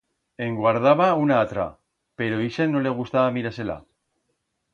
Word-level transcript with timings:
En 0.43 0.55
guardaba 0.59 1.09
una 1.25 1.37
atra, 1.41 1.65
pero 2.23 2.41
ixa 2.47 2.67
no 2.73 2.83
le 2.87 2.95
gustaba 3.01 3.35
mirar-se-la. 3.37 3.79